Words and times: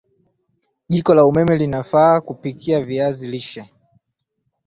jiko 0.89 1.13
la 1.13 1.25
umeme 1.25 1.57
linafaa 1.57 2.21
kupika 2.21 2.81
viazi 2.81 3.27
lishe 3.27 3.69